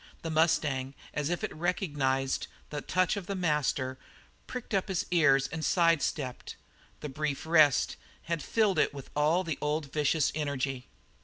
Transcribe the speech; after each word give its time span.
The 0.23 0.31
mustang, 0.31 0.95
as 1.13 1.29
if 1.29 1.43
it 1.43 1.53
recognized 1.55 2.47
the 2.71 2.81
touch 2.81 3.15
of 3.15 3.27
the 3.27 3.35
master, 3.35 3.99
pricked 4.47 4.73
up 4.73 4.89
one 4.89 4.97
ear 5.11 5.39
and 5.51 5.63
side 5.63 6.01
stepped. 6.01 6.55
The 7.01 7.07
brief 7.09 7.45
rest 7.45 7.97
had 8.23 8.41
filled 8.41 8.79
it 8.79 8.95
with 8.95 9.11
all 9.15 9.43
the 9.43 9.59
old, 9.61 9.93
vicious 9.93 10.31
energy. 10.33 10.87